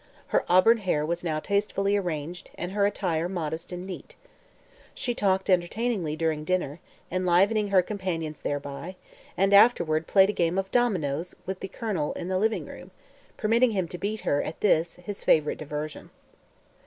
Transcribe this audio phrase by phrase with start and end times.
[0.29, 4.15] Her auburn hair was now tastefully arranged and her attire modest and neat.
[4.95, 6.79] She talked entertainingly during dinner,
[7.11, 8.95] enlivening her companions thereby,
[9.37, 12.89] and afterward played a game of dominoes with the Colonel in the living room,
[13.37, 16.09] permitting him to beat her at this, his favorite diversion.